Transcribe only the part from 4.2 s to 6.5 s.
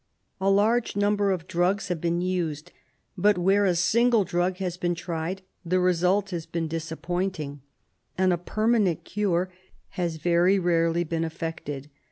drug has been tried the result has